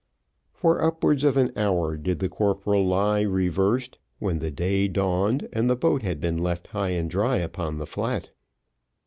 For 0.51 0.81
upwards 0.81 1.23
of 1.23 1.37
an 1.37 1.51
hour 1.55 1.95
did 1.95 2.17
the 2.17 2.27
corporal 2.27 2.87
lie 2.87 3.21
reversed, 3.21 3.99
when 4.17 4.39
the 4.39 4.49
day 4.49 4.87
dawned, 4.87 5.47
and 5.53 5.69
the 5.69 5.75
boat 5.75 6.01
had 6.01 6.19
been 6.19 6.39
left 6.39 6.69
high 6.69 6.89
and 6.89 7.07
dry 7.07 7.37
upon 7.37 7.77
the 7.77 7.85
flat. 7.85 8.31